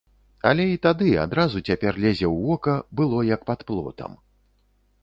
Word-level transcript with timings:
Але 0.51 0.63
і 0.75 0.79
тады, 0.85 1.09
адразу 1.25 1.61
цяпер 1.69 2.01
лезе 2.07 2.27
ў 2.29 2.33
вока, 2.47 2.73
было 3.01 3.17
як 3.35 3.41
пад 3.53 3.59
плотам. 3.71 4.21